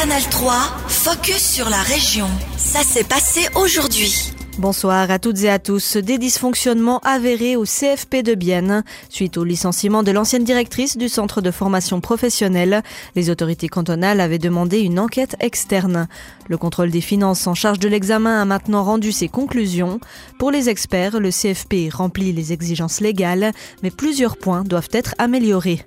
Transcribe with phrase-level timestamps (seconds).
[0.00, 0.52] Canal 3,
[0.86, 2.28] focus sur la région.
[2.56, 4.32] Ça s'est passé aujourd'hui.
[4.56, 5.96] Bonsoir à toutes et à tous.
[5.96, 8.84] Des dysfonctionnements avérés au CFP de Bienne.
[9.08, 12.84] Suite au licenciement de l'ancienne directrice du centre de formation professionnelle,
[13.16, 16.06] les autorités cantonales avaient demandé une enquête externe.
[16.48, 19.98] Le contrôle des finances en charge de l'examen a maintenant rendu ses conclusions.
[20.38, 23.50] Pour les experts, le CFP remplit les exigences légales,
[23.82, 25.84] mais plusieurs points doivent être améliorés.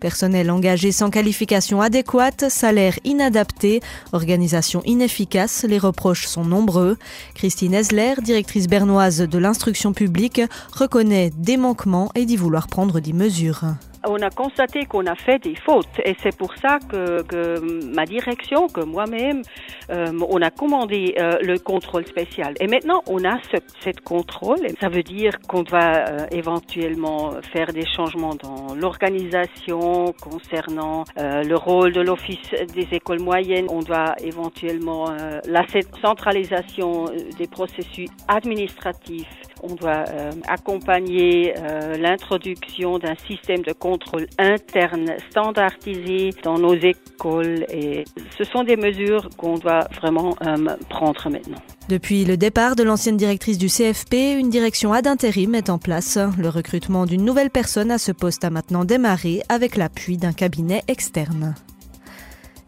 [0.00, 3.80] Personnel engagé sans qualification adéquate, salaire inadapté,
[4.12, 6.96] organisation inefficace, les reproches sont nombreux.
[7.34, 10.42] Christine Esler, directrice bernoise de l'instruction publique,
[10.72, 13.64] reconnaît des manquements et dit vouloir prendre des mesures
[14.06, 17.60] on a constaté qu'on a fait des fautes et c'est pour ça que,
[17.94, 19.42] ma direction, que moi-même,
[19.90, 22.54] euh, on a commandé euh, le contrôle spécial.
[22.60, 24.58] Et maintenant, on a ce cette contrôle.
[24.80, 31.92] Ça veut dire qu'on va euh, éventuellement faire des changements dans l'organisation concernant le rôle
[31.92, 33.66] de l'Office des écoles moyennes.
[33.70, 35.06] On doit éventuellement
[35.46, 35.64] la
[36.02, 37.06] centralisation
[37.38, 39.28] des processus administratifs
[39.64, 47.64] on doit euh, accompagner euh, l'introduction d'un système de contrôle interne standardisé dans nos écoles
[47.70, 48.04] et
[48.36, 50.56] ce sont des mesures qu'on doit vraiment euh,
[50.88, 51.58] prendre maintenant.
[51.88, 56.18] Depuis le départ de l'ancienne directrice du CFP, une direction ad intérim est en place.
[56.38, 60.82] Le recrutement d'une nouvelle personne à ce poste a maintenant démarré avec l'appui d'un cabinet
[60.88, 61.54] externe.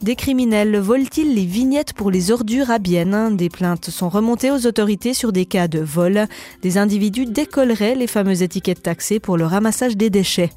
[0.03, 5.15] Des criminels volent-ils les vignettes pour les ordures à Des plaintes sont remontées aux autorités
[5.15, 6.27] sur des cas de vol.
[6.63, 10.51] Des individus décolleraient les fameuses étiquettes taxées pour le ramassage des déchets.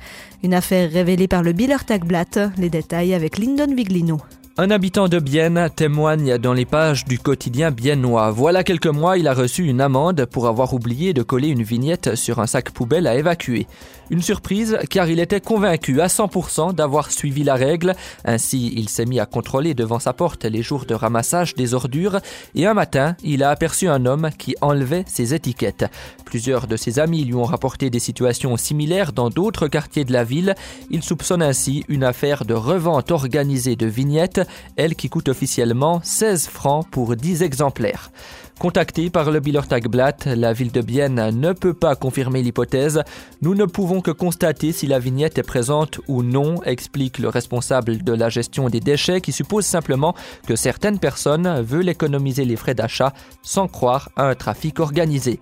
[0.43, 2.39] Une affaire révélée par le Biller Tagblatt.
[2.57, 4.19] Les détails avec Lyndon Viglino.
[4.61, 8.29] Un habitant de Bienne témoigne dans les pages du quotidien biennois.
[8.29, 12.15] Voilà quelques mois, il a reçu une amende pour avoir oublié de coller une vignette
[12.15, 13.67] sur un sac poubelle à évacuer.
[14.09, 17.93] Une surprise car il était convaincu à 100% d'avoir suivi la règle.
[18.25, 22.19] Ainsi, il s'est mis à contrôler devant sa porte les jours de ramassage des ordures
[22.53, 25.85] et un matin, il a aperçu un homme qui enlevait ses étiquettes.
[26.25, 30.25] Plusieurs de ses amis lui ont rapporté des situations similaires dans d'autres quartiers de la
[30.25, 30.55] ville.
[30.89, 34.41] Il soupçonne ainsi une affaire de revente organisée de vignettes
[34.75, 38.11] elle qui coûte officiellement 16 francs pour 10 exemplaires.
[38.59, 43.03] Contacté par le Biller Tagblatt, la ville de Bienne ne peut pas confirmer l'hypothèse.
[43.41, 48.03] Nous ne pouvons que constater si la vignette est présente ou non, explique le responsable
[48.03, 50.13] de la gestion des déchets qui suppose simplement
[50.45, 55.39] que certaines personnes veulent économiser les frais d'achat sans croire à un trafic organisé.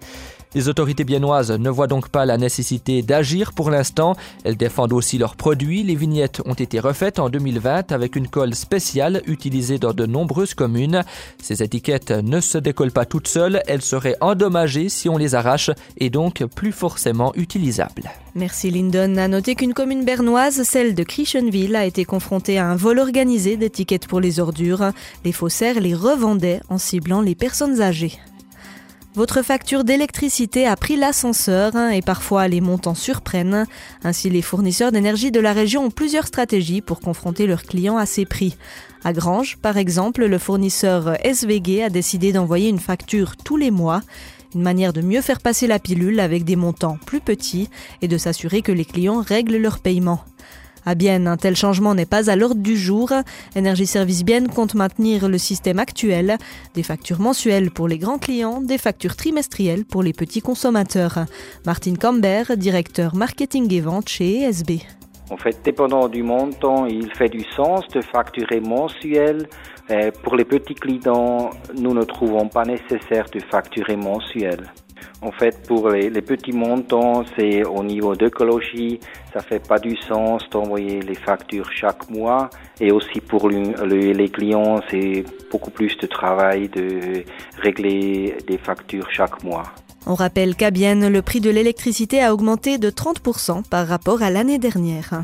[0.57, 4.15] Les autorités biennoises ne voient donc pas la nécessité d'agir pour l'instant.
[4.43, 5.83] Elles défendent aussi leurs produits.
[5.83, 10.55] Les vignettes ont été refaites en 2020 avec une colle spéciale utilisée dans de nombreuses
[10.55, 11.03] communes.
[11.39, 13.61] Ces étiquettes ne se décollent pas toutes seules.
[13.67, 15.69] Elles seraient endommagées si on les arrache
[15.99, 18.09] et donc plus forcément utilisables.
[18.33, 19.15] Merci Lyndon.
[19.17, 23.57] À noter qu'une commune bernoise, celle de Christianville, a été confrontée à un vol organisé
[23.57, 24.91] d'étiquettes pour les ordures.
[25.23, 28.17] Les faussaires les revendaient en ciblant les personnes âgées.
[29.17, 33.65] Votre facture d'électricité a pris l'ascenseur hein, et parfois les montants surprennent.
[34.03, 38.05] Ainsi, les fournisseurs d'énergie de la région ont plusieurs stratégies pour confronter leurs clients à
[38.05, 38.57] ces prix.
[39.03, 44.03] À Grange, par exemple, le fournisseur SVG a décidé d'envoyer une facture tous les mois
[44.53, 47.69] une manière de mieux faire passer la pilule avec des montants plus petits
[48.03, 50.23] et de s'assurer que les clients règlent leur paiement.
[50.87, 53.11] À Bienne, un tel changement n'est pas à l'ordre du jour.
[53.57, 56.37] Énergie Service Bienne compte maintenir le système actuel,
[56.75, 61.25] des factures mensuelles pour les grands clients, des factures trimestrielles pour les petits consommateurs.
[61.65, 64.79] Martine Cambert, directeur marketing et vente chez ESB.
[65.29, 69.49] En fait, dépendant du montant, il fait du sens de facturer mensuel.
[70.23, 74.71] pour les petits clients, nous ne trouvons pas nécessaire de facturer mensuel.
[75.21, 78.99] En fait, pour les, petits montants, c'est au niveau d'écologie,
[79.33, 82.49] ça fait pas du sens d'envoyer les factures chaque mois.
[82.79, 87.23] Et aussi pour les clients, c'est beaucoup plus de travail de
[87.57, 89.63] régler des factures chaque mois.
[90.05, 94.29] On rappelle qu'à Bienne, le prix de l'électricité a augmenté de 30% par rapport à
[94.29, 95.23] l'année dernière.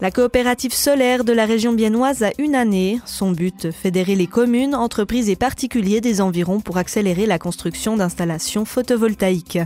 [0.00, 3.00] La coopérative solaire de la région biennoise a une année.
[3.06, 8.64] Son but, fédérer les communes, entreprises et particuliers des environs pour accélérer la construction d'installations
[8.64, 9.60] photovoltaïques.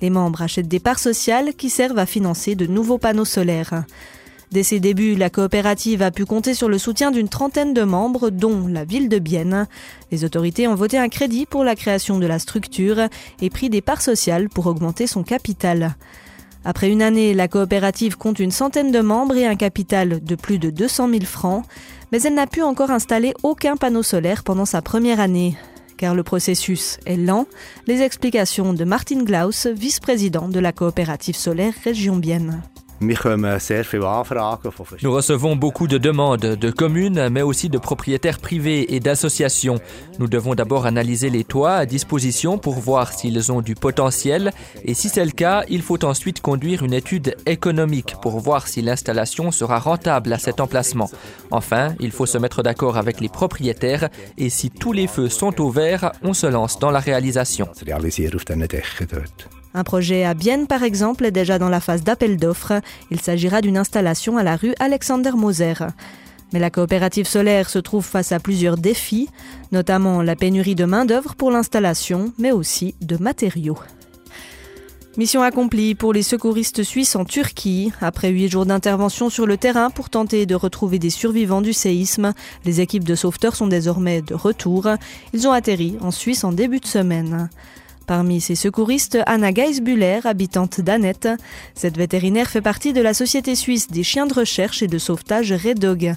[0.00, 3.82] Les membres achètent des parts sociales qui servent à financer de nouveaux panneaux solaires.
[4.52, 8.30] Dès ses débuts, la coopérative a pu compter sur le soutien d'une trentaine de membres,
[8.30, 9.66] dont la ville de Bienne.
[10.12, 13.08] Les autorités ont voté un crédit pour la création de la structure
[13.42, 15.96] et pris des parts sociales pour augmenter son capital.
[16.64, 20.58] Après une année, la coopérative compte une centaine de membres et un capital de plus
[20.58, 21.64] de 200 000 francs,
[22.10, 25.56] mais elle n'a pu encore installer aucun panneau solaire pendant sa première année.
[25.96, 27.46] Car le processus est lent,
[27.86, 32.62] les explications de Martin Glaus, vice-président de la coopérative solaire Région Bienne.
[35.02, 39.78] Nous recevons beaucoup de demandes de communes, mais aussi de propriétaires privés et d'associations.
[40.18, 44.52] Nous devons d'abord analyser les toits à disposition pour voir s'ils ont du potentiel
[44.84, 48.82] et si c'est le cas, il faut ensuite conduire une étude économique pour voir si
[48.82, 51.10] l'installation sera rentable à cet emplacement.
[51.50, 54.08] Enfin, il faut se mettre d'accord avec les propriétaires
[54.38, 57.68] et si tous les feux sont au vert, on se lance dans la réalisation.
[59.76, 62.80] Un projet à Bienne, par exemple, est déjà dans la phase d'appel d'offres.
[63.10, 65.74] Il s'agira d'une installation à la rue Alexander Moser.
[66.52, 69.28] Mais la coopérative solaire se trouve face à plusieurs défis,
[69.72, 73.78] notamment la pénurie de main-d'œuvre pour l'installation, mais aussi de matériaux.
[75.16, 77.92] Mission accomplie pour les secouristes suisses en Turquie.
[78.00, 82.32] Après huit jours d'intervention sur le terrain pour tenter de retrouver des survivants du séisme,
[82.64, 84.88] les équipes de sauveteurs sont désormais de retour.
[85.32, 87.48] Ils ont atterri en Suisse en début de semaine.
[88.06, 91.28] Parmi ces secouristes, Anna Geisbuller, habitante d'Annette.
[91.74, 95.52] Cette vétérinaire fait partie de la société suisse des chiens de recherche et de sauvetage
[95.52, 96.14] Red Dog.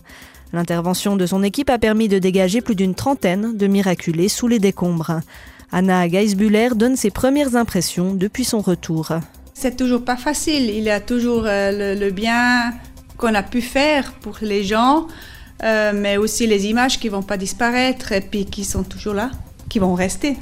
[0.51, 4.59] L'intervention de son équipe a permis de dégager plus d'une trentaine de miraculés sous les
[4.59, 5.21] décombres.
[5.71, 9.11] Anna Geisbuller donne ses premières impressions depuis son retour.
[9.53, 10.69] C'est toujours pas facile.
[10.69, 12.73] Il y a toujours euh, le, bien
[13.17, 15.07] qu'on a pu faire pour les gens,
[15.63, 19.31] euh, mais aussi les images qui vont pas disparaître et puis qui sont toujours là,
[19.69, 20.35] qui vont rester.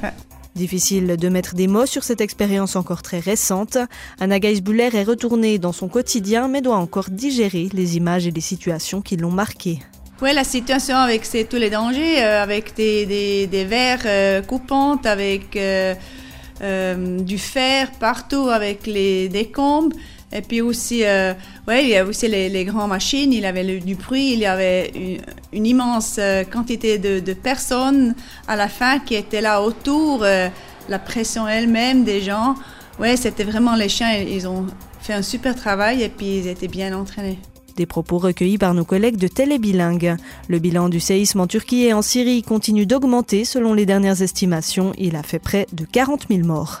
[0.56, 3.76] Difficile de mettre des mots sur cette expérience encore très récente.
[4.18, 8.40] Anna Geisbuller est retournée dans son quotidien mais doit encore digérer les images et les
[8.40, 9.80] situations qui l'ont marquée.
[10.22, 15.94] Oui, la situation avec tous les dangers, euh, avec des, verres euh, coupantes, avec euh,
[17.20, 19.94] du fer partout, avec les décombres.
[20.32, 21.34] Et puis aussi, euh,
[21.68, 24.46] ouais, il y a aussi les, grandes machines, il y avait du bruit, il y
[24.46, 25.20] avait
[25.52, 28.14] une, immense euh, quantité de, de, personnes
[28.48, 30.48] à la fin qui étaient là autour, euh,
[30.88, 32.56] la pression elle-même des gens.
[32.98, 34.66] Ouais, c'était vraiment les chiens, ils ont
[35.00, 37.38] fait un super travail et puis ils étaient bien entraînés.
[37.76, 40.16] Des propos recueillis par nos collègues de Télébilingue.
[40.48, 44.92] Le bilan du séisme en Turquie et en Syrie continue d'augmenter selon les dernières estimations.
[44.96, 46.80] Il a fait près de 40 000 morts.